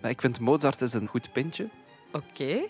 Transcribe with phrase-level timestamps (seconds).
[0.00, 1.68] Nou, Ik vind Mozart is een goed pintje.
[2.12, 2.60] Oké.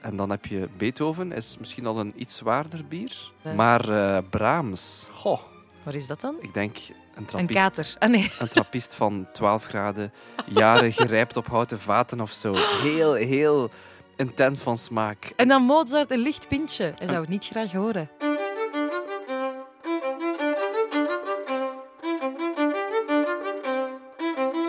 [0.00, 3.30] En dan heb je Beethoven, is misschien al een iets zwaarder bier.
[3.56, 5.40] Maar eh, Brahms, goh,
[5.82, 6.36] Waar is dat dan?
[6.40, 7.58] ik denk een Een trappist.
[7.58, 7.94] kater.
[7.98, 8.32] Ah nee.
[8.38, 10.12] Een trappist van 12 graden,
[10.46, 12.54] jaren gerijpt op houten vaten of zo.
[12.82, 13.70] Heel, heel
[14.16, 15.32] intens van smaak.
[15.36, 16.92] En dan Mozart, een licht pintje.
[16.96, 18.10] Hij zou het niet graag horen.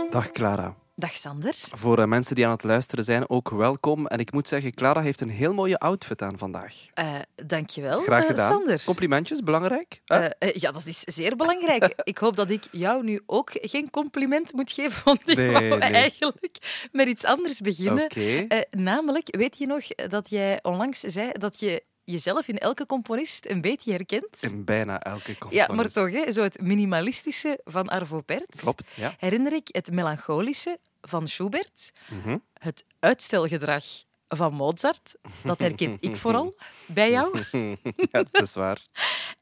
[0.10, 0.76] Dag Clara.
[0.98, 1.54] Dag Sander.
[1.72, 4.08] Voor eh, mensen die aan het luisteren zijn, ook welkom.
[4.08, 6.76] En ik moet zeggen, Clara heeft een heel mooie outfit aan vandaag.
[6.94, 7.14] Eh
[7.46, 8.52] dankjewel, Graag eh, gedaan.
[8.52, 8.82] Sander.
[8.86, 10.02] Complimentjes, belangrijk.
[10.06, 10.26] hè?
[10.26, 11.94] Eh, ja, dat is zeer belangrijk.
[12.04, 15.68] ik hoop dat ik jou nu ook geen compliment moet geven, want ik Nee, wou
[15.68, 15.80] nee.
[15.80, 18.08] eigenlijk met iets anders beginnen.
[18.08, 23.46] Eh, namelijk, weet je nog dat jij onlangs zei dat je jezelf in elke componist
[23.50, 24.44] een beetje herkent?
[24.44, 25.70] In bijna elke Ja, componist.
[25.70, 28.60] maar toch, hè, zo het minimalistische van Arvo Pärt.
[28.60, 29.16] Klopt, ja.
[29.20, 32.38] Herinner ik het melancholische van Schubert, Mhm.
[32.60, 33.84] het uitstelgedrag
[34.28, 36.56] van Mozart, dat herken ik vooral
[36.86, 37.40] bij jou.
[38.12, 38.82] ja, dat is waar.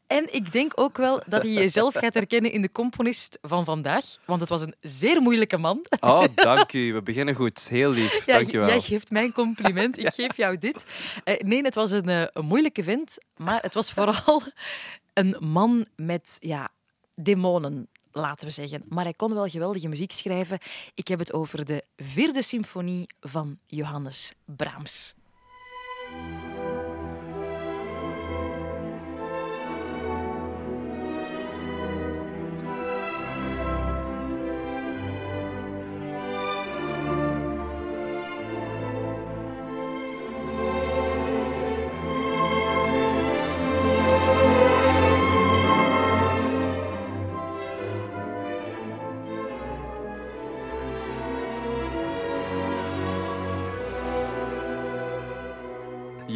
[0.07, 4.05] En ik denk ook wel dat je jezelf gaat herkennen in de componist van vandaag,
[4.25, 5.85] want het was een zeer moeilijke man.
[5.99, 6.93] Oh, dank u.
[6.93, 7.67] We beginnen goed.
[7.69, 8.25] Heel lief.
[8.25, 8.67] Ja, dank je wel.
[8.67, 10.85] jij geeft mij een compliment, ik geef jou dit.
[11.23, 14.41] Eh, nee, het was een, eh, een moeilijke vent, maar het was vooral
[15.13, 16.69] een man met ja,
[17.15, 18.83] demonen, laten we zeggen.
[18.89, 20.59] Maar hij kon wel geweldige muziek schrijven.
[20.93, 25.13] Ik heb het over de vierde symfonie van Johannes Brahms.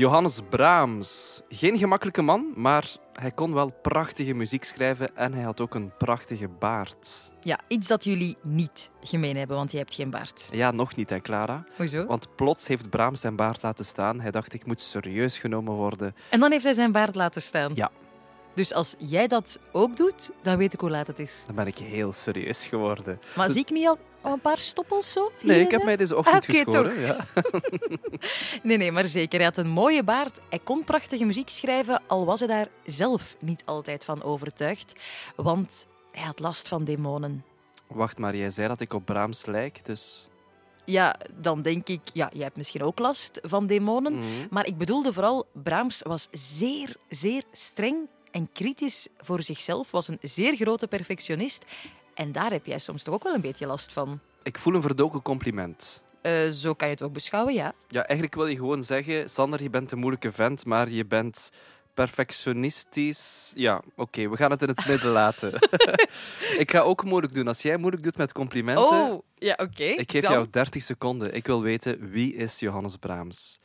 [0.07, 1.41] Johannes Brahms.
[1.49, 5.91] Geen gemakkelijke man, maar hij kon wel prachtige muziek schrijven en hij had ook een
[5.97, 7.31] prachtige baard.
[7.41, 10.49] Ja, iets dat jullie niet gemeen hebben, want je hebt geen baard.
[10.51, 11.63] Ja, nog niet, hè, Clara?
[11.77, 12.05] Hoezo?
[12.05, 14.19] Want plots heeft Brahms zijn baard laten staan.
[14.21, 16.15] Hij dacht, ik moet serieus genomen worden.
[16.29, 17.71] En dan heeft hij zijn baard laten staan.
[17.75, 17.91] Ja.
[18.53, 21.43] Dus als jij dat ook doet, dan weet ik hoe laat het is.
[21.45, 23.19] Dan ben ik heel serieus geworden.
[23.35, 25.31] Maar Dus- zie ik niet al, al een paar stoppels zo?
[25.41, 26.99] Nee, ik heb mij deze ochtend Ah, oké, geschoren.
[26.99, 27.25] Ja.
[28.63, 29.37] Nee, nee, maar zeker.
[29.37, 30.39] Hij had een mooie baard.
[30.49, 34.95] Hij kon prachtige muziek schrijven, al was hij daar zelf niet altijd van overtuigd.
[35.35, 37.43] Want hij had last van demonen.
[37.87, 40.29] Wacht maar, jij zei dat ik op Brahms lijk, dus...
[40.85, 44.13] Ja, dan denk ik, ja, jij hebt misschien ook last van demonen.
[44.19, 44.25] Mhm.
[44.49, 47.97] Maar ik bedoelde vooral, Brahms was zeer, zeer streng
[48.31, 49.91] en kritisch voor zichzelf.
[49.91, 51.65] Was een zeer grote perfectionist.
[52.17, 54.19] En daar heb jij soms toch ook wel een beetje last van.
[54.43, 56.03] Ik voel een verdoken compliment.
[56.21, 57.73] Eh, zo kan je het ook beschouwen, ja.
[57.87, 61.49] Ja, eigenlijk wil je gewoon zeggen, Sander, je bent een moeilijke vent, maar je bent
[61.93, 63.51] perfectionistisch.
[63.55, 65.53] Ja, oké, we gaan het in het midden laten.
[66.63, 67.47] ik ga ook moeilijk doen.
[67.47, 69.83] Als jij moeilijk doet met complimenten, Oh, ja, oké.
[69.83, 71.33] ik geef Dan- jou 30 seconden.
[71.33, 73.59] Ik wil weten, wie is Johannes Brahms?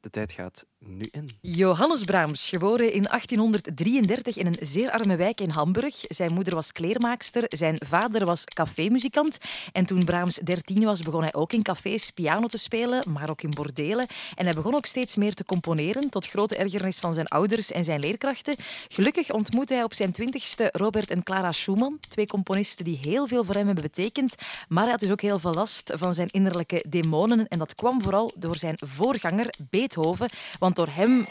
[0.00, 1.28] De tijd gaat nu in.
[1.40, 5.94] Johannes Brahms, geboren in 1833 in een zeer arme wijk in Hamburg.
[6.08, 9.38] Zijn moeder was kleermaakster, zijn vader was cafémuzikant.
[9.72, 13.42] En toen Brahms 13 was, begon hij ook in cafés piano te spelen, maar ook
[13.42, 14.06] in bordelen.
[14.34, 17.84] En hij begon ook steeds meer te componeren, tot grote ergernis van zijn ouders en
[17.84, 18.54] zijn leerkrachten.
[18.88, 23.44] Gelukkig ontmoette hij op zijn twintigste Robert en Clara Schumann, twee componisten die heel veel
[23.44, 24.34] voor hem hebben betekend.
[24.68, 27.48] Maar hij had dus ook heel veel last van zijn innerlijke demonen.
[27.48, 30.28] En dat kwam vooral door zijn voorganger Beethoven,
[30.66, 31.24] want door hem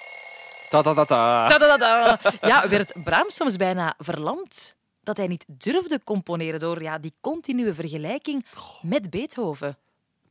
[0.69, 1.47] Ta-ta-ta-ta.
[1.47, 2.19] Tadadada.
[2.41, 4.75] Ja, werd Brahms soms bijna verlamd.
[5.03, 8.46] Dat hij niet durfde componeren door ja, die continue vergelijking
[8.81, 9.78] met Beethoven.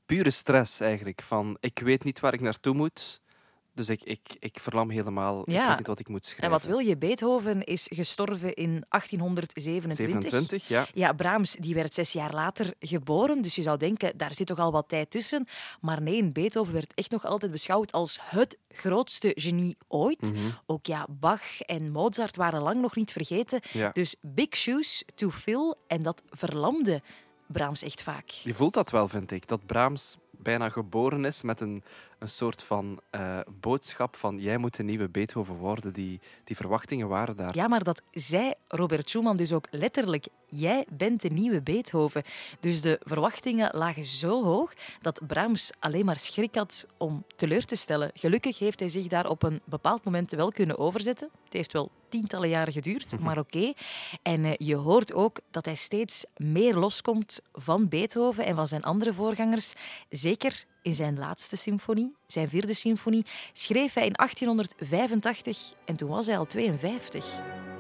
[0.07, 1.23] Pure stress eigenlijk.
[1.23, 3.21] Van, ik weet niet waar ik naartoe moet,
[3.75, 5.41] dus ik, ik, ik verlam helemaal.
[5.41, 5.69] Ik Ja.
[5.69, 6.45] weet niet wat ik moet schrijven.
[6.45, 6.97] En wat wil je?
[6.97, 10.31] Beethoven is gestorven in 1827.
[10.31, 10.87] 27, ja.
[10.95, 14.59] Ja, Brahms die werd zes jaar later geboren, dus je zou denken, daar zit toch
[14.59, 15.47] al wat tijd tussen.
[15.81, 20.33] Maar nee, Beethoven werd echt nog altijd beschouwd als het grootste genie ooit.
[20.33, 20.41] Mhm.
[20.67, 23.61] Ook ja, Bach en Mozart waren lang nog niet vergeten.
[23.73, 23.91] Ja.
[23.93, 27.03] Dus big shoes to fill en dat verlamde
[27.47, 28.29] Brahms echt vaak.
[28.29, 29.49] Je voelt dat wel, vind ik.
[29.49, 31.83] Dat Brahms bijna geboren is met een,
[32.19, 35.93] een soort van eh, boodschap van jij moet de nieuwe Beethoven worden.
[35.93, 37.57] Die, die verwachtingen waren daar.
[37.57, 40.27] Ja, maar dat zei Robert Schumann dus ook letterlijk.
[40.49, 42.23] Jij bent de nieuwe Beethoven.
[42.61, 47.77] Dus de verwachtingen lagen zo hoog dat Brahms alleen maar schrik had om teleur te
[47.77, 48.11] stellen.
[48.15, 51.29] Gelukkig heeft hij zich daar op een bepaald moment wel kunnen overzetten.
[51.45, 53.73] Het heeft wel tientallen jaren geduurd, maar oké.
[54.23, 58.83] En eh, je hoort ook dat hij steeds meer loskomt van Beethoven en van zijn
[58.83, 59.73] andere voorgangers.
[60.09, 66.27] Zeker in zijn laatste symfonie, zijn vierde symfonie, schreef hij in 1885 en toen was
[66.27, 67.74] hij al 52.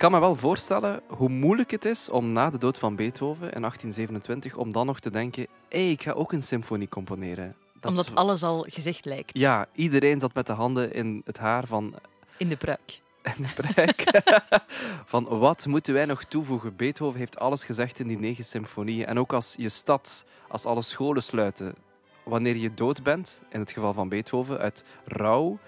[0.00, 3.60] Kan me wel voorstellen hoe moeilijk het is om na de dood van Beethoven in
[3.60, 7.54] 1827 om dan nog te denken, hé, ik ga ook een symfonie componeren.
[7.80, 9.30] Dat- Omdat alles al gezegd lijkt.
[9.38, 11.94] Ja, iedereen zat met de handen in het haar van
[12.36, 13.00] In de pruik.
[13.22, 14.04] en de bereik.
[15.12, 16.76] van wat moeten wij nog toevoegen?
[16.76, 19.06] Beethoven heeft alles gezegd in die negen symfonieën.
[19.06, 21.74] En ook als je stad, als alle scholen sluiten,
[22.24, 25.58] wanneer je dood bent, in het geval van Beethoven, uit rouw,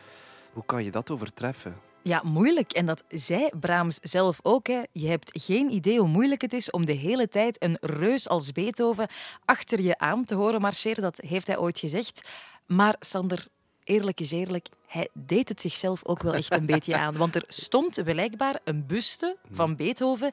[0.53, 1.77] hoe kan je dat overtreffen?
[2.03, 2.73] Ja, moeilijk.
[2.73, 4.67] En dat zei Brahms zelf ook.
[4.67, 4.83] Hè.
[4.93, 8.53] Je hebt geen idee hoe moeilijk het is om de hele tijd een reus als
[8.53, 9.09] Beethoven
[9.45, 11.03] achter je aan te horen marcheren.
[11.03, 12.29] Dat heeft hij ooit gezegd.
[12.67, 13.47] Maar Sander,
[13.85, 17.17] eerlijk is eerlijk, hij deed het zichzelf ook wel echt een beetje aan.
[17.17, 20.31] Want er stond blijkbaar een buste van Beethoven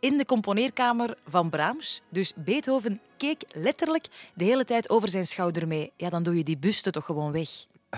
[0.00, 2.00] in de componeerkamer van Brahms.
[2.08, 5.92] Dus Beethoven keek letterlijk de hele tijd over zijn schouder mee.
[5.96, 7.48] Ja, dan doe je die buste toch gewoon weg.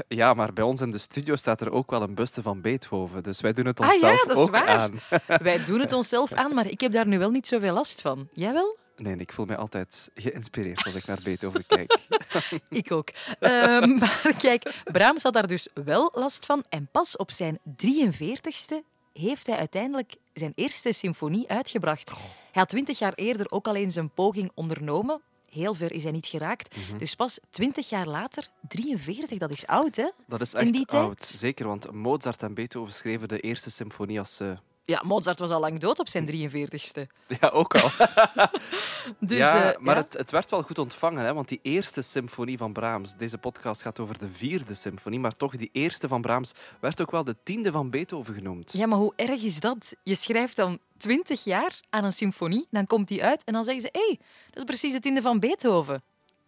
[0.09, 3.23] Ja, maar bij ons in de studio staat er ook wel een buste van Beethoven.
[3.23, 4.67] Dus wij doen het Ah ja, onszelf dat is ook waar.
[4.69, 5.01] aan.
[5.43, 8.29] Wij doen het onszelf aan, maar ik heb daar nu wel niet zoveel last van.
[8.33, 8.77] Jij wel?
[8.97, 11.99] Nee, ik voel mij altijd geïnspireerd als ik naar Beethoven kijk.
[12.69, 13.09] Ik ook.
[13.41, 16.65] Ehm, maar kijk, Brahms had daar dus wel last van.
[16.69, 18.75] En pas op zijn 43ste
[19.13, 22.11] heeft hij uiteindelijk zijn eerste symfonie uitgebracht.
[22.11, 22.19] Hij
[22.53, 25.21] had twintig jaar eerder ook al eens een poging ondernomen.
[25.55, 26.77] Heel ver is hij niet geraakt.
[26.99, 30.11] Dus pas twintig jaar later, 43, dat is oud, hè?
[30.27, 31.25] Dat is echt oud.
[31.25, 34.57] Zeker, want Mozart en Beethoven schreven de eerste symfonie als ze...
[34.87, 37.03] Ja, Mozart was al lang dood op zijn 43ste.
[37.41, 37.91] Ja, ook al.
[39.19, 40.03] Dus, ja, eh, maar ja.
[40.03, 43.83] Het, het werd wel goed ontvangen, hè, want die eerste symfonie van Brahms, deze podcast
[43.83, 47.37] gaat over de vierde symfonie, maar toch, die eerste van Brahms werd ook wel de
[47.43, 48.73] tiende van Beethoven genoemd.
[48.73, 49.95] Ja, maar hoe erg is dat?
[50.03, 53.83] Je schrijft dan 20 jaar aan een symfonie, dan komt die uit en dan zeggen
[53.83, 56.03] ze: hé, hey, dat is precies het tiende van Beethoven.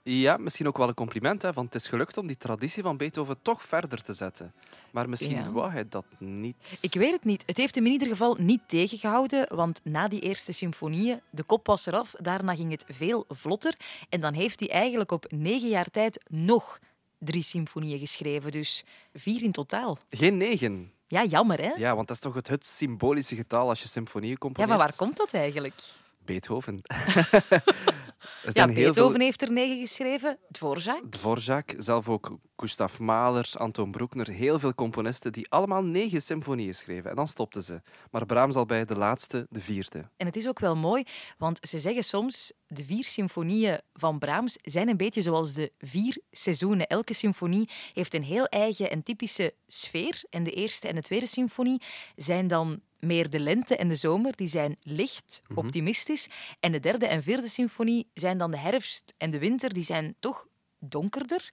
[0.09, 2.97] Ja, misschien ook wel een compliment, hè, want het is gelukt om die traditie van
[2.97, 4.53] Beethoven toch verder te zetten.
[4.91, 5.51] Maar misschien Ja.
[5.51, 6.79] wou hij dat niet.
[6.81, 7.43] Ik weet het niet.
[7.47, 11.67] Het heeft hem in ieder geval niet tegengehouden, want na die eerste symfonieën, de kop
[11.67, 13.75] was eraf, daarna ging het veel vlotter.
[14.09, 16.79] En dan heeft hij eigenlijk op negen jaar tijd nog
[17.19, 19.99] drie symfonieën geschreven, dus vier in totaal.
[20.11, 20.93] Geen negen.
[21.07, 21.71] Ja, jammer hè?
[21.77, 24.73] Ja, want dat is toch het, het symbolische getal als je symfonieën Ja, componeert.
[24.73, 25.75] van waar komt dat eigenlijk?
[26.25, 26.81] Beethoven.
[28.53, 31.01] Ja, Beethoven veel- heeft er negen geschreven, Dvorak.
[31.13, 37.11] Dvorak, zelf ook Gustav Mahler, Anton Bruckner, heel veel componisten die allemaal negen symfonieën schreven.
[37.11, 37.83] En dan stopten ze.
[38.11, 40.09] Maar Brahms al bij de laatste, de vierde.
[40.17, 41.05] En het is ook wel mooi,
[41.39, 46.21] want ze zeggen soms de vier symfonieën van Brahms zijn een beetje zoals de vier
[46.31, 46.87] seizoenen.
[46.87, 50.25] Elke symfonie heeft een heel eigen en typische sfeer.
[50.31, 51.83] En de eerste en de tweede symfonie
[52.17, 54.37] zijn dan meer de lente en de zomer.
[54.37, 56.29] Die zijn licht, optimistisch.
[56.61, 59.73] En de derde en vierde symfonie zijn dan de herfst en de winter.
[59.73, 60.47] Die zijn toch
[60.79, 61.51] donkerder,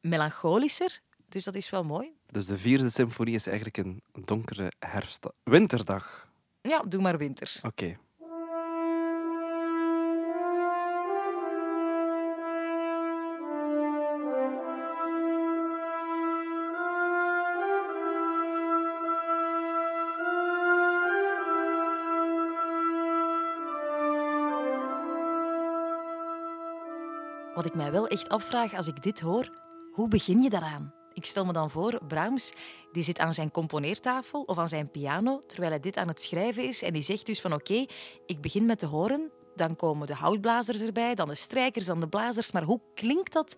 [0.00, 0.98] melancholischer.
[1.28, 2.12] Dus dat is wel mooi.
[2.26, 5.26] Dus de vierde symfonie is eigenlijk een donkere herfst...
[5.42, 6.28] winterdag.
[6.60, 7.60] Ja, doe maar winter.
[7.62, 7.98] Oké.
[27.54, 29.48] Wat ik mij wel echt afvraag als ik dit hoor,
[29.92, 30.94] hoe begin je daaraan?
[31.12, 32.52] Ik stel me dan voor, Brahms
[32.92, 36.64] die zit aan zijn componeertafel of aan zijn piano terwijl hij dit aan het schrijven
[36.64, 37.86] is en die zegt dus van oké,
[38.26, 42.08] ik begin met de horen, dan komen de houtblazers erbij, dan de strijkers, dan de
[42.08, 43.56] blazers, maar hoe klinkt dat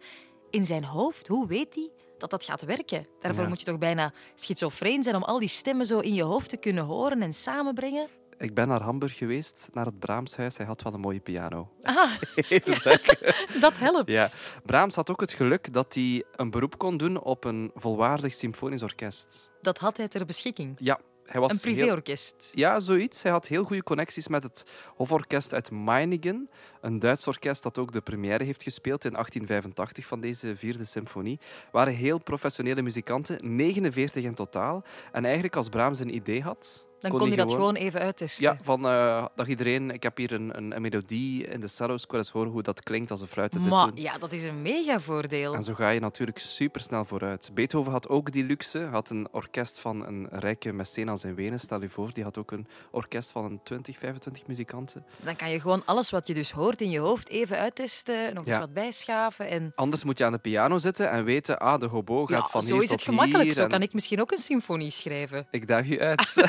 [0.50, 1.28] in zijn hoofd?
[1.28, 3.06] Hoe weet hij dat dat gaat werken?
[3.20, 3.48] Daarvoor Ja.
[3.48, 6.56] moet je toch bijna schizofreen zijn om al die stemmen zo in je hoofd te
[6.56, 8.08] kunnen horen en samenbrengen?
[8.38, 10.56] Ik ben naar Hamburg geweest, naar het Brahmshuis.
[10.56, 11.68] Hij had wel een mooie piano.
[11.82, 12.10] Ah,
[12.48, 13.34] Even zeggen.
[13.60, 14.10] dat helpt.
[14.10, 14.28] Ja.
[14.64, 18.82] Brahms had ook het geluk dat hij een beroep kon doen op een volwaardig symfonisch
[18.82, 19.52] orkest.
[19.60, 20.74] Dat had hij ter beschikking.
[20.78, 22.50] Ja, hij was Een heel- privéorkest.
[22.54, 23.22] Ja, zoiets.
[23.22, 24.64] Hij had heel goede connecties met het
[24.96, 26.50] hoforkest uit Meiningen,
[26.86, 31.38] een Duits orkest dat ook de première heeft gespeeld in 1885 van deze vierde symfonie.
[31.72, 34.84] waren heel professionele muzikanten, 49 in totaal.
[35.12, 38.42] En eigenlijk als Brahms een idee had, Dan kon die dat gewoon- gewoon even uittesten.
[38.44, 42.02] Ja, van eh, dag iedereen, ik heb hier een, een, een melodie in de cello's.
[42.02, 44.62] Ik wil eens horen hoe dat klinkt als fluiten dit Maar ja, dat is een
[44.62, 45.54] mega voordeel.
[45.54, 47.50] En zo ga je natuurlijk supersnel vooruit.
[47.54, 48.78] Beethoven had ook die luxe.
[48.84, 51.60] had een orkest van een rijke mecenas in Wenen.
[51.60, 55.04] Stel je voor, die had ook een orkest van een 20, 25 muzikanten.
[55.20, 58.44] Dan kan je gewoon alles wat je dus hoort in je hoofd even uittesten, nog
[58.46, 58.60] eens Ja.
[58.60, 59.48] wat bijschaven.
[59.48, 62.48] En Anders moet je aan de piano zitten en weten, ah, de hobo gaat ja,
[62.48, 63.52] van zo hier is het tot gemakkelijk.
[63.52, 65.46] Zo en kan ik misschien ook een symfonie schrijven.
[65.50, 66.34] Ik daag je uit.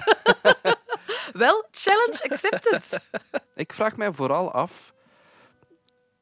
[1.34, 3.00] Wel, challenge accepted.
[3.56, 4.94] ik vraag mij vooral af,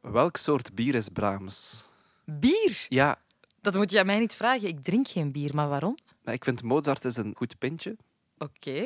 [0.02, 1.88] welk soort bier is Brahms?
[2.26, 2.86] Bier.
[2.90, 3.16] Ja,
[3.62, 4.68] Dat moet je aan mij niet vragen.
[4.68, 5.98] Ik drink geen bier, maar waarom?
[6.24, 7.98] ik vind Mozart is een goed pintje.
[8.38, 8.86] Oké.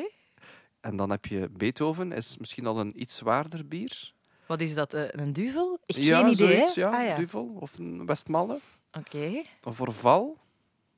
[0.80, 4.12] En dan heb je Beethoven, is misschien al een iets zwaarder bier.
[4.50, 4.94] Wat is dat?
[4.94, 5.78] eh, een duvel?
[5.86, 6.88] Ja, geen idee, zoiets, ja.
[6.90, 7.14] Ah, ja.
[7.16, 8.58] Duvel of een Westmalle.
[8.98, 9.42] Oké.
[9.62, 10.36] Of Orval.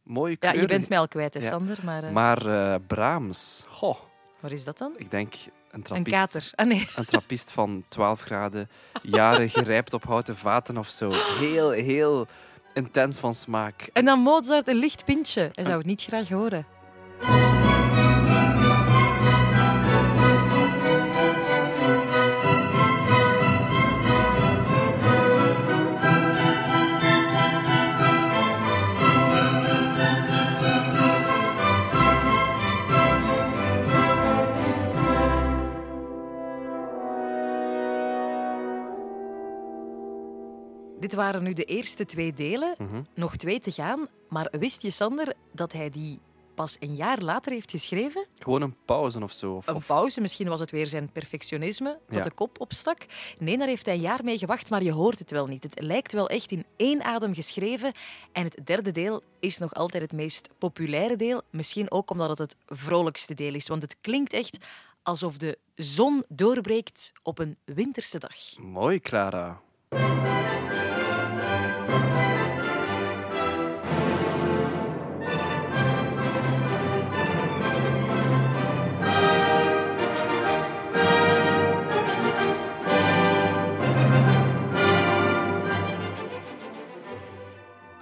[0.02, 0.60] Mooie Ja, kleuren.
[0.60, 1.48] je bent mij al kwijt, hè, Ja.
[1.48, 1.78] Sander.
[1.84, 3.96] Maar, eh, Maar eh, Brahms, goh,
[4.40, 4.92] waar is dat dan?
[4.96, 6.16] ik denk een Een trappist.
[6.16, 6.50] kater.
[6.54, 6.88] Ah, nee.
[6.96, 8.68] Een trappist van 12 graden,
[9.02, 11.10] jaren gerijpt op houten vaten of zo.
[11.38, 12.26] Heel, heel
[12.74, 13.88] intens van smaak.
[13.92, 15.48] En dan Mozart, een licht pintje.
[15.52, 16.66] Hij zou het niet graag horen.
[41.12, 42.74] Dit waren nu de eerste twee delen.
[42.78, 43.02] Mhm.
[43.14, 44.08] Nog twee te gaan.
[44.28, 46.20] Maar wist je, Sander, dat hij die
[46.54, 48.26] pas een jaar later heeft geschreven?
[48.38, 49.52] Gewoon een pauze of zo.
[49.54, 52.22] Of, Een pauze, misschien was het weer zijn perfectionisme dat Ja.
[52.22, 52.98] de kop opstak.
[53.38, 55.62] Nee, daar heeft hij een jaar mee gewacht, maar je hoort het wel niet.
[55.62, 57.92] Het lijkt wel echt in één adem geschreven.
[58.32, 61.42] En het derde deel is nog altijd het meest populaire deel.
[61.50, 63.68] Misschien ook omdat het het vrolijkste deel is.
[63.68, 64.58] Want het klinkt echt
[65.02, 68.34] alsof de zon doorbreekt op een winterse dag.
[68.60, 69.60] Mooi, Clara.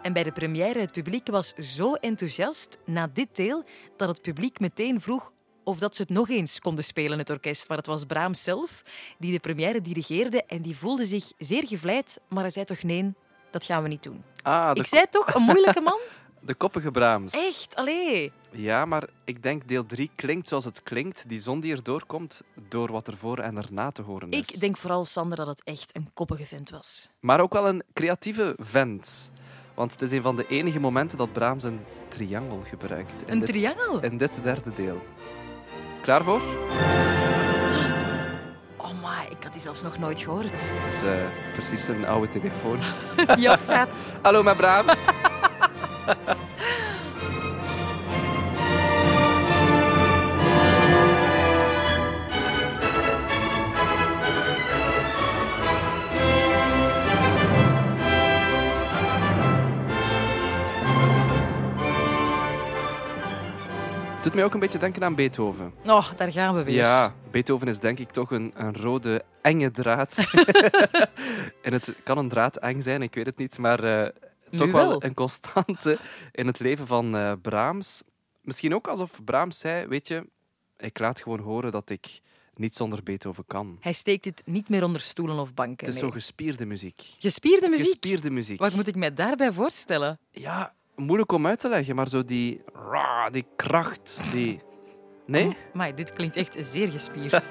[0.02, 3.64] En bij de première, het publiek was zo enthousiast na dit deel
[3.97, 5.33] dat het publiek meteen vroeg
[5.64, 7.69] of dat ze het nog eens konden spelen, het orkest.
[7.69, 8.83] Maar het was Brahms zelf
[9.19, 13.14] die de première dirigeerde en die voelde zich zeer gevleid, maar hij zei toch nee,
[13.50, 14.25] dat gaan we niet doen.
[14.42, 15.99] Ah, de, Ik zei toch, een moeilijke man?
[16.40, 17.33] de koppige Brahms.
[17.33, 18.33] Echt, allee.
[18.50, 21.28] Ja, maar ik denk deel 3 klinkt zoals het klinkt.
[21.28, 24.49] Die zon die erdoor komt, door wat er voor en erna te horen is.
[24.49, 27.11] Ik denk vooral, Sander, dat het echt een koppige vent was.
[27.21, 29.33] Maar ook wel een creatieve vent.
[29.81, 33.23] Want het is een van de enige momenten dat Brahms een triangel gebruikt.
[33.27, 34.01] In Een dit, triangel?
[34.01, 35.03] in dit derde deel.
[36.03, 36.41] Klaar voor?
[38.77, 40.71] Oh my, ik had die zelfs nog nooit gehoord.
[40.73, 41.13] Het is eh,
[41.53, 42.79] precies een oude telefoon.
[43.49, 44.15] Afgaat.
[44.23, 45.03] Hallo, met Brahms.
[64.23, 65.73] doet mij ook een beetje denken aan Beethoven.
[65.85, 66.75] Oh, daar gaan we weer.
[66.75, 70.19] Ja, Beethoven is denk ik toch een, een rode, enge draad.
[71.62, 74.09] en het kan een draad eng zijn, ik weet het niet, maar eh,
[74.50, 74.89] toch wel.
[74.89, 75.05] wel.
[75.05, 75.99] een constante
[76.33, 78.03] in het leven van eh, Brahms.
[78.43, 80.27] Misschien ook alsof Brahms zei, weet je,
[80.77, 82.21] ik laat gewoon horen dat ik
[82.55, 83.77] niet zonder Beethoven kan.
[83.81, 85.87] Hij steekt het niet meer onder stoelen of banken.
[85.87, 86.11] Het is nee.
[86.11, 87.00] zo gespierde muziek.
[87.19, 87.87] Gespierde muziek?
[87.87, 88.59] Gespierde muziek.
[88.59, 90.19] Wat moet ik mij daarbij voorstellen?
[90.31, 92.61] Ja, moeilijk om uit te leggen, maar zo die,
[93.30, 94.61] die kracht, die...
[95.26, 95.57] Nee?
[95.73, 97.49] Maar dit klinkt echt zeer gespierd.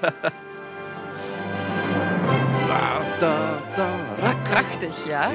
[2.68, 5.30] Ra, da, da, ra, Krachtig, ja.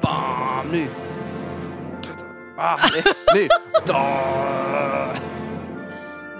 [0.00, 0.88] Bam, nu.
[2.56, 2.84] Ah,
[3.32, 3.46] nee.
[3.84, 4.02] Da.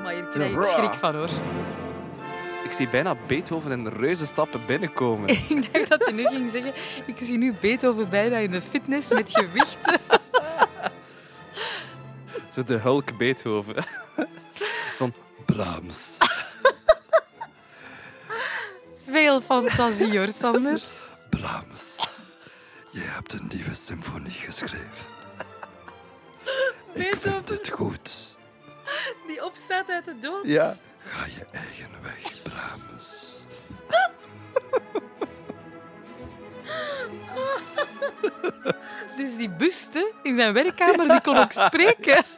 [0.02, 1.28] Maar hier krijg ik schrik van, hoor.
[2.64, 5.28] Ik zie bijna Beethoven in reuzenstappen binnenkomen.
[5.48, 6.72] Ik dacht dat je nu ging zeggen...
[7.06, 10.00] Ik zie nu Beethoven bijna in de fitness met gewichten.
[12.48, 13.84] Zo de Hulk Beethoven.
[14.96, 15.14] Zo'n
[15.46, 16.18] Brahms.
[19.06, 20.82] Veel fantasie, hoor, Sander.
[21.30, 21.96] Brahms.
[22.90, 25.06] Je hebt een nieuwe symfonie geschreven.
[26.94, 28.36] Beethoven het goed.
[29.26, 30.46] die opstaat uit de dood.
[30.46, 30.74] Ja.
[30.98, 33.36] Ga je eigen weg, Brahms.
[39.16, 42.24] Dus die buste in zijn werkkamer, die kon ook spreken.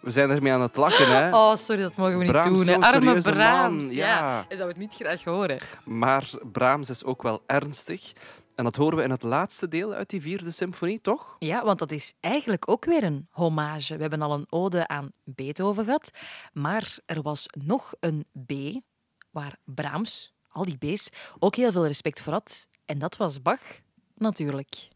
[0.00, 1.34] We zijn ermee aan het lachen, hè.
[1.34, 2.66] Oh, sorry, dat mogen we niet doen.
[2.66, 2.76] hè.
[2.76, 3.92] Arme man, Brahms.
[3.92, 4.06] Ja.
[4.06, 4.44] ja.
[4.48, 5.58] Hij zou het niet graag horen.
[5.84, 8.12] Maar Brahms is ook wel ernstig.
[8.54, 11.36] En dat horen we in het laatste deel uit die vierde symfonie, toch?
[11.38, 13.94] Ja, want dat is eigenlijk ook weer een hommage.
[13.94, 16.10] We hebben al een ode aan Beethoven gehad,
[16.52, 18.52] maar er was nog een B
[19.30, 21.08] waar Brahms, al die B's,
[21.38, 22.68] ook heel veel respect voor had.
[22.86, 23.62] En dat was Bach,
[24.14, 24.88] natuurlijk.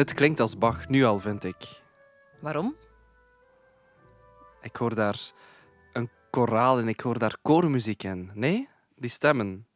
[0.00, 1.82] Dit klinkt als Bach, nu al, vind ik.
[2.38, 2.76] Waarom?
[4.62, 5.18] Ik hoor daar
[5.92, 8.30] een koraal en ik hoor daar koormuziek in.
[8.34, 8.68] Nee?
[8.96, 9.66] Die stemmen.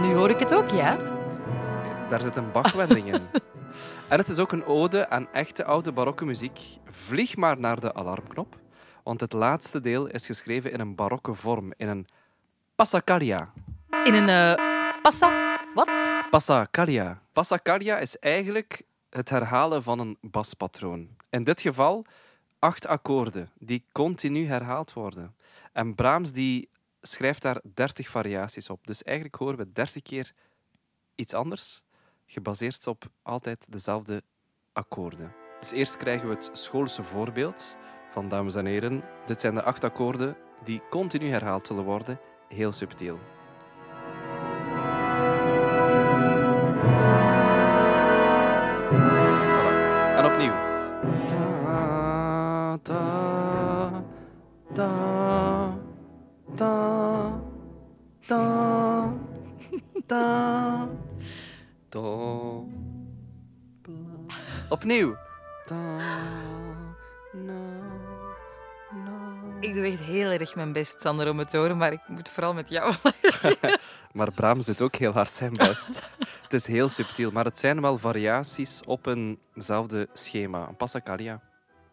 [0.00, 0.96] Nu hoor ik het ook, ja.
[2.08, 3.22] Daar zit een Bachwending in.
[4.08, 6.60] En het is ook een ode aan echte oude barokke muziek.
[6.86, 8.56] Vlieg maar naar de alarmknop,
[9.08, 12.06] want het laatste deel is geschreven in een barokke vorm, in een
[12.74, 13.52] passacaglia.
[14.04, 15.60] In een eh passa...
[15.74, 16.12] Wat?
[16.30, 17.22] Passacaglia.
[17.32, 21.08] Passacaglia is eigenlijk het herhalen van een baspatroon.
[21.30, 22.04] In dit geval
[22.58, 25.34] acht akkoorden die continu herhaald worden.
[25.72, 26.68] En Brahms die
[27.00, 28.86] schrijft daar dertig variaties op.
[28.86, 30.32] Dus eigenlijk horen we dertig keer
[31.14, 31.82] iets anders,
[32.26, 34.22] gebaseerd op altijd dezelfde
[34.72, 35.32] akkoorden.
[35.60, 37.76] Dus eerst krijgen we het schoolse voorbeeld
[38.08, 39.02] van dames en heren.
[39.26, 43.18] Dit zijn de acht akkoorden die continu herhaald zullen worden, heel subtiel.
[48.90, 49.78] Voilà.
[50.18, 50.52] En opnieuw.
[51.26, 54.02] Da, da,
[54.72, 55.74] da,
[56.54, 57.40] da,
[58.26, 59.12] da,
[60.06, 60.88] da,
[61.88, 62.66] do.
[64.68, 65.16] Opnieuw.
[65.66, 65.76] Da,
[69.60, 72.28] Ik doe echt heel erg mijn best, Sander, om het te horen, maar ik moet
[72.28, 72.94] vooral met jou.
[74.12, 76.02] Maar Brahms doet ook heel hard zijn best.
[76.42, 80.68] het is heel subtiel, maar het zijn wel variaties op eenzelfde schema.
[80.68, 81.40] Een passacaglia.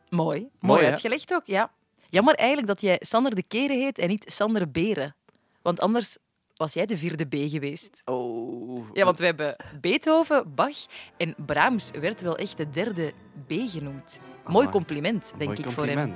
[0.09, 0.49] Mooi.
[0.59, 1.71] Mooi, uitgelegd ook, ja.
[2.09, 5.15] Jammer eigenlijk dat jij Sander de Keren heet en niet Sander Beren.
[5.61, 6.17] Want anders
[6.55, 8.01] was jij de vierde B geweest.
[8.05, 8.87] Oh.
[8.93, 10.85] Ja, want we hebben Beethoven, Bach
[11.17, 13.13] en Brahms werd wel echt de derde
[13.47, 14.19] B genoemd.
[14.43, 16.15] Mooi compliment, denk Mooi ik, voor hem.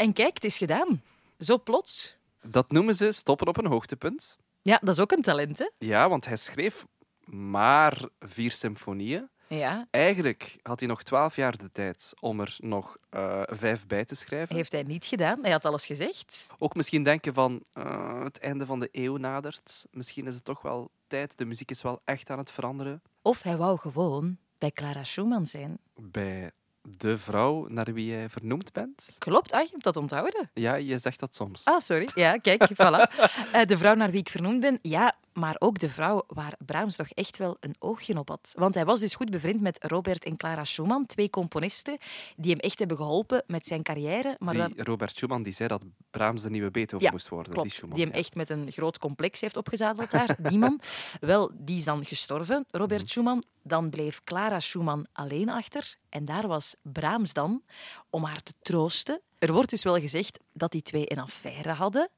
[0.00, 1.02] En kijk, het is gedaan.
[1.38, 2.16] Zo plots.
[2.42, 4.38] Dat noemen ze stoppen op een hoogtepunt.
[4.62, 5.70] Ja, dat is ook een talent, hè?
[5.78, 6.86] Ja, want hij schreef
[7.24, 9.28] maar vier symfonieën.
[9.48, 9.86] Ja.
[9.90, 14.14] Eigenlijk had hij nog twaalf jaar de tijd om er nog eh, vijf bij te
[14.14, 14.56] schrijven.
[14.56, 15.38] Heeft hij niet gedaan.
[15.42, 16.46] Hij had alles gezegd.
[16.58, 19.86] Ook misschien denken van eh, het einde van de eeuw nadert.
[19.90, 21.38] Misschien is het toch wel tijd.
[21.38, 23.02] De muziek is wel echt aan het veranderen.
[23.22, 25.78] Of hij wou gewoon bij Clara Schumann zijn.
[25.94, 26.50] Bij
[26.82, 29.16] de vrouw naar wie jij vernoemd bent.
[29.18, 30.50] Klopt, ah, je hebt dat onthouden.
[30.54, 31.64] Ja, je zegt dat soms.
[31.64, 32.08] Ah, sorry.
[32.14, 33.08] Ja, kijk, voilà.
[33.52, 36.96] Eh, de vrouw naar wie ik vernoemd ben, ja, maar ook de vrouw waar Brahms
[36.96, 38.52] toch echt wel een oogje op had.
[38.58, 41.98] Want hij was dus goed bevriend met Robert en Clara Schumann, twee componisten
[42.36, 44.36] die hem echt hebben geholpen met zijn carrière.
[44.38, 47.52] Maar die Robert Schumann die zei dat Brahms de nieuwe Beethoven Ja, moest worden.
[47.52, 47.96] klopt, die Schumann.
[47.96, 48.20] die hem ja.
[48.20, 50.80] echt met een groot complex heeft opgezadeld daar, die man.
[51.20, 53.08] Wel, die is dan gestorven, Robert Mhm.
[53.10, 53.42] Schumann.
[53.62, 55.94] Dan bleef Clara Schumann alleen achter.
[56.08, 57.62] En daar was Brahms dan
[58.10, 59.20] om haar te troosten.
[59.38, 62.08] Er wordt dus wel gezegd dat die twee een affaire hadden.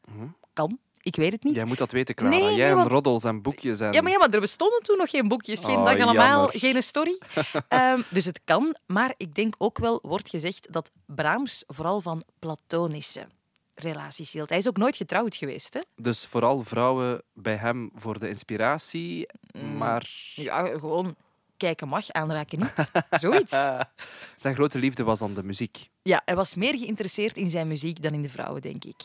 [0.52, 1.54] Kan, ik weet het niet.
[1.54, 2.30] Jij moet dat weten, Clara.
[2.34, 3.80] Nee, jij nee, en want- roddels en boekjes.
[3.80, 3.92] En...
[3.92, 6.58] Ja, maar, ja, maar er bestonden toen nog geen boekjes, geen Oh, dag allemaal, jammer.
[6.58, 7.18] geen story.
[7.68, 12.22] Ehm, dus het kan, maar ik denk ook wel, wordt gezegd, dat Brahms vooral van
[12.38, 13.26] platonische
[13.74, 14.48] relaties hield.
[14.48, 15.74] Hij is ook nooit getrouwd geweest.
[15.74, 15.80] Hè?
[15.96, 19.76] Dus vooral vrouwen bij hem voor de inspiratie, Mm.
[19.76, 21.14] maar Ja, gewoon
[21.56, 22.90] kijken mag, aanraken niet.
[23.10, 23.56] Zoiets.
[24.36, 25.88] zijn grote liefde was dan de muziek.
[26.02, 28.96] Ja, hij was meer geïnteresseerd in zijn muziek dan in de vrouwen, denk ik.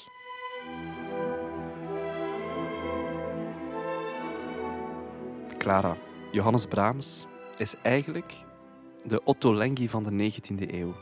[5.57, 5.97] Clara,
[6.31, 7.25] Johannes Brahms
[7.57, 8.33] is eigenlijk
[9.03, 10.95] de Otto Lengi van de 19e eeuw.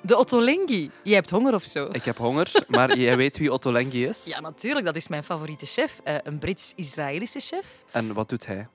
[0.00, 0.90] De Ottolenghi.
[1.02, 1.88] Je hebt honger of zo?
[1.92, 4.24] Ik heb honger, maar jij weet wie Otto Lengi is?
[4.24, 4.86] Ja, natuurlijk.
[4.86, 6.00] Dat is mijn favoriete chef.
[6.04, 7.84] Uh, een Brits-Israëlische chef.
[7.90, 8.68] En wat doet hij?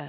[0.00, 0.06] Uh,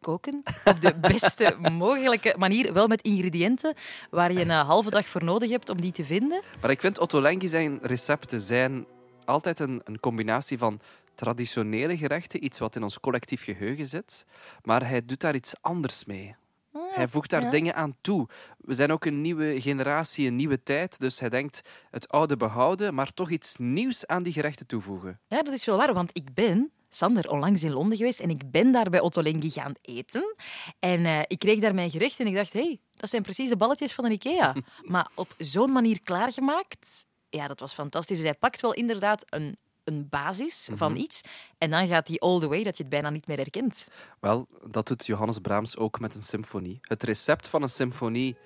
[0.00, 2.72] koken op de beste mogelijke manier.
[2.72, 3.74] Wel met ingrediënten
[4.10, 6.42] waar je een halve dag voor nodig hebt om die te vinden.
[6.60, 8.86] Maar ik vind Otto Lengi zijn recepten zijn
[9.24, 10.80] altijd een, een combinatie van
[11.14, 14.26] traditionele gerechten, iets wat in ons collectief geheugen zit,
[14.62, 16.34] maar hij doet daar iets anders mee.
[16.72, 18.28] Hij voegt daar dingen aan toe.
[18.58, 20.98] We zijn ook een nieuwe generatie, een nieuwe tijd.
[20.98, 25.20] Dus hij denkt het oude behouden, maar toch iets nieuws aan die gerechten toevoegen.
[25.26, 28.50] Ja, dat is wel waar, want ik ben Sander, onlangs in Londen geweest en ik
[28.50, 30.34] ben daar bij Otto Lengi gaan eten.
[30.78, 33.48] En uh, ik kreeg daar mijn gerecht en ik dacht, hé, hey, dat zijn precies
[33.48, 34.54] de balletjes van een Ikea.
[34.82, 38.16] maar op zo'n manier klaargemaakt, ja, dat was fantastisch.
[38.16, 39.56] Dus hij pakt wel inderdaad een
[39.90, 41.00] een basis van mhm.
[41.00, 41.20] iets.
[41.58, 43.88] En dan gaat die all the way dat je het bijna niet meer herkent.
[44.20, 46.78] Wel, dat doet Johannes Brahms ook met een symfonie.
[46.82, 48.36] Het recept van een symfonie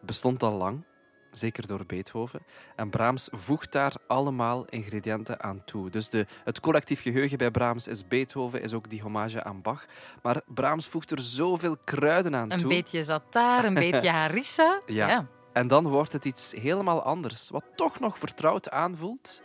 [0.00, 0.84] bestond al lang,
[1.32, 2.40] zeker door Beethoven.
[2.76, 5.90] En Brahms voegt daar allemaal ingrediënten aan toe.
[5.90, 9.86] Dus de, het collectief geheugen bij Brahms is Beethoven, is ook die hommage aan Bach.
[10.22, 12.70] Maar Brahms voegt er zoveel kruiden aan een toe.
[12.70, 14.80] Een beetje zataar, een beetje harissa.
[14.86, 15.08] ja.
[15.08, 15.26] ja.
[15.54, 19.42] En dan wordt het iets helemaal anders, wat toch nog vertrouwd aanvoelt.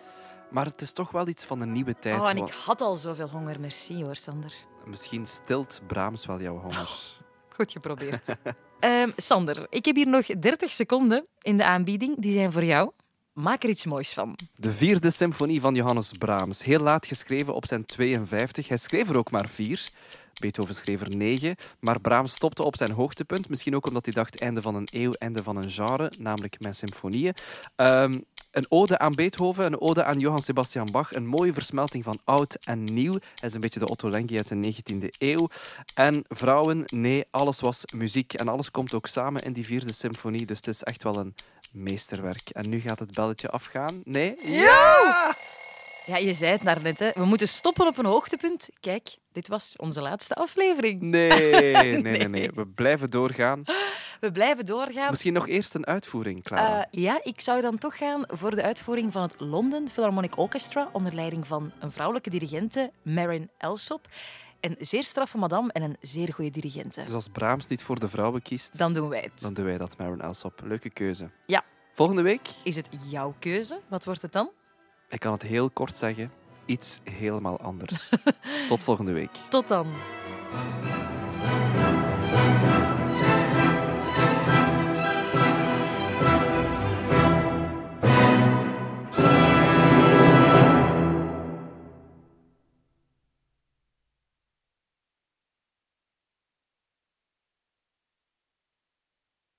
[0.52, 2.20] Maar het is toch wel iets van een nieuwe tijd.
[2.20, 3.60] Oh, en ik had al zoveel honger.
[3.60, 4.54] Merci hoor, Sander.
[4.86, 6.80] Misschien stilt Brahms wel jouw honger.
[6.80, 6.92] Oh,
[7.50, 8.36] goed geprobeerd.
[8.80, 12.22] um, Sander, ik heb hier nog 30 seconden in de aanbieding.
[12.22, 12.92] Die zijn voor jou.
[13.34, 14.36] Maak er iets moois van.
[14.56, 16.64] De vierde symfonie van Johannes Brahms.
[16.64, 18.68] Heel laat geschreven op zijn 52.
[18.68, 19.90] Hij schreef er ook maar vier.
[20.40, 23.50] Beethoven schreef er negen, maar Brahms stopte op zijn hoogtepunt.
[23.50, 26.76] Misschien ook omdat hij dacht einde van een eeuw, einde van een genre, namelijk met
[26.76, 27.34] symfonieën.
[27.76, 31.14] Um, een ode aan Beethoven, een ode aan Johann Sebastian Bach.
[31.14, 33.12] Een mooie versmelting van oud en nieuw.
[33.12, 35.48] Hij is een beetje de Otto Lengi uit de 19e eeuw.
[35.94, 38.34] En vrouwen, nee, alles was muziek.
[38.34, 40.46] En alles komt ook samen in die vierde symfonie.
[40.46, 41.36] Dus het is echt wel een
[41.72, 42.50] meesterwerk.
[42.50, 44.02] En nu gaat het belletje afgaan.
[44.04, 44.36] Nee?
[44.42, 45.36] Ja!
[46.10, 47.00] Ja, je zei het daarnet.
[47.00, 47.10] Hè.
[47.13, 48.69] We moeten stoppen op een hoogtepunt.
[48.80, 51.02] Kijk, dit was onze laatste aflevering.
[51.02, 52.28] Nee, nee, nee.
[52.28, 52.52] nee.
[52.56, 53.63] We blijven doorgaan.
[54.19, 55.10] We blijven doorgaan.
[55.10, 56.78] Misschien nog eerst een uitvoering, Clara.
[56.78, 60.89] Uh, ja, ik zou dan toch gaan voor de uitvoering van het London Philharmonic Orchestra
[60.91, 64.08] onder leiding van een vrouwelijke dirigente, Marin Elsop.
[64.60, 67.04] Een zeer straffe madame en een zeer goede dirigente.
[67.04, 68.78] Dus als Brahms niet voor de vrouwen kiest...
[68.78, 69.41] Dan doen wij het.
[69.41, 70.62] Dan doen wij dat, Marin Elsop.
[70.63, 71.30] Leuke keuze.
[71.45, 71.63] Ja.
[71.93, 72.50] Volgende week...
[72.63, 73.80] Is het jouw keuze?
[73.89, 74.50] Wat wordt het dan?
[75.10, 76.32] Ik kan het heel kort zeggen.
[76.65, 78.10] Iets helemaal anders.
[78.69, 79.32] Tot volgende week.
[79.50, 79.88] Tot dan.